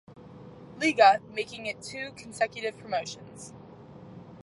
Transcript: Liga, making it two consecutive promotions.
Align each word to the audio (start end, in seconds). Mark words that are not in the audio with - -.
Liga, 0.79 1.19
making 1.31 1.67
it 1.67 1.79
two 1.83 2.11
consecutive 2.17 2.75
promotions. 2.75 3.53